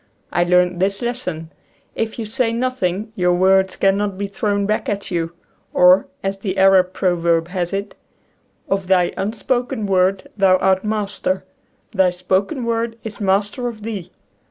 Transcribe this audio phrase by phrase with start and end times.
[0.31, 1.51] I learned this lesson:
[1.93, 5.33] If you say nothing your words cannot bo thrown back at you.
[5.75, 7.93] Or, as the Arab proverb has it:"
[8.67, 11.43] Of thy unspoken word thou art master;
[11.91, 14.09] thy spoken word is master of thee."